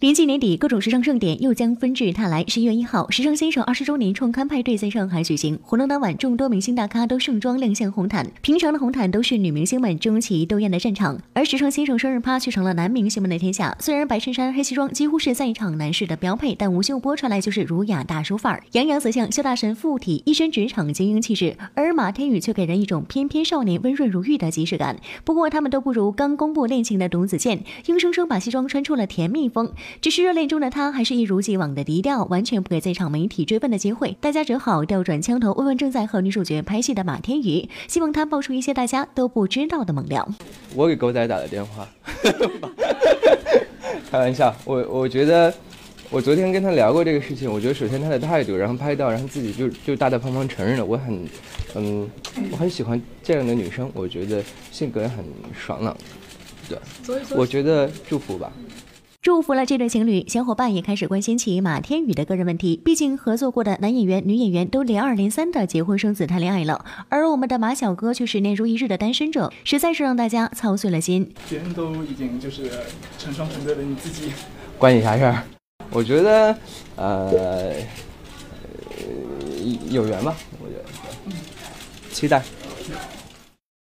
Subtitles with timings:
[0.00, 2.42] 临近年底，各种时尚盛典又将纷至沓来。
[2.48, 5.58] 十一月一号，时尚先生二十周年创刊派对在上海举行。
[5.62, 8.26] 活动当晚，众多明星大咖都盛装亮相红毯。
[8.40, 13.76] 平常的红毯都是女明星们争奇斗艳的战场，而时尚先生生日趴却成了男明星们的天下。
[13.78, 21.54] 虽然白衬衫、黑西装几乎是在场男士的标配，但吴秀波穿来就是儒雅大叔范儿，杨洋则像萧大神附体，一身职场精英气质。
[21.74, 24.98] 而马天宇却给人一种翩翩少年、温润如玉的即视感。
[25.26, 29.70] 不过，他们都不如刚公布恋情的董子健，硬生生把西装穿出了甜蜜风。
[30.00, 34.16] 只是热恋中的他还是一如既往的低调，完全不给在场媒体追问的机会。
[34.20, 40.28] 大家只好调转枪头问问正在和女主角拍戏的马天宇，希望他爆出一些大家都不知道的猛料。
[40.74, 41.88] 我给狗仔打了电话，
[44.10, 44.54] 开玩笑。
[44.64, 45.52] 我我觉得，
[46.10, 47.50] 我昨天跟他聊过这个事情。
[47.50, 50.84] 我觉得首先他的态度，然后拍到，然后自己就就大大方方承认了。
[50.84, 51.28] 我很，
[51.74, 52.08] 嗯，
[52.52, 53.90] 我很喜欢这样的女生。
[53.94, 55.96] 我觉得性格也很爽朗，
[56.68, 56.78] 对，
[57.36, 58.52] 我觉得祝福吧。
[59.22, 62.80] 祝福了这对情侣，小伙伴也开始关心起马天宇的个人问题。
[62.82, 71.30] 毕竟合作过的男演员、女演员都连二连三的结婚生子、谈恋爱了，而我们的马小哥却是年如一日的单身者，实在是让大家操碎了心。
[71.50, 72.70] 别人都已经就是
[73.18, 74.32] 成双成对了，你自己
[74.78, 75.42] 关你啥事儿？
[75.90, 76.56] 我觉得，
[76.96, 77.74] 呃，
[79.90, 81.34] 有缘吧，我觉得，
[82.10, 82.42] 期待。